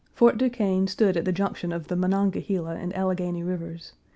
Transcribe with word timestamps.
Fort 0.15 0.39
Duquesne 0.39 0.87
stood 0.87 1.15
at 1.15 1.25
the 1.25 1.31
junction 1.31 1.71
of 1.71 1.87
the 1.87 1.95
Monongahela 1.95 2.73
and 2.75 2.91
Alleghany 2.95 3.43
Rivers. 3.43 3.93